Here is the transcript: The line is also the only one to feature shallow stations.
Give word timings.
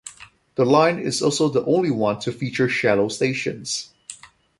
The 0.55 0.65
line 0.65 0.97
is 0.97 1.21
also 1.21 1.47
the 1.49 1.63
only 1.63 1.91
one 1.91 2.17
to 2.21 2.31
feature 2.31 2.67
shallow 2.67 3.07
stations. 3.07 3.93